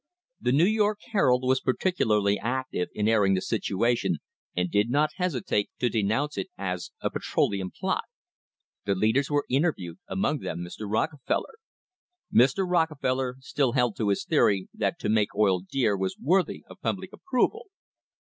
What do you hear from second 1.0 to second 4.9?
Herald was particularly active in airing the situation and did